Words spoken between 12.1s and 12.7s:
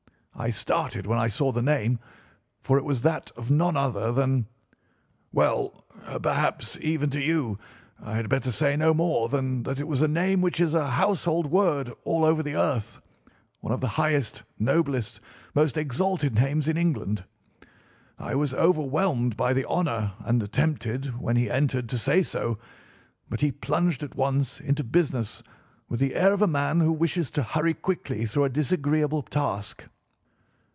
over the